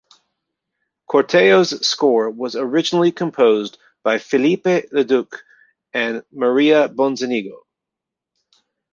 "Corteo"'s 1.07 1.87
score 1.87 2.31
was 2.31 2.55
originally 2.55 3.11
composed 3.11 3.77
by 4.01 4.17
Philippe 4.17 4.87
Leduc 4.91 5.43
and 5.93 6.23
Maria 6.31 6.89
Bonzanigo. 6.89 7.67